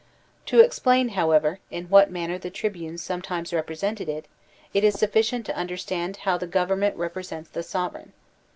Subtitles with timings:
[0.47, 4.25] To explain, however, in what manner the tribunes some times represented it,
[4.73, 8.11] it is suflScient to understand how the government represents the sovereign.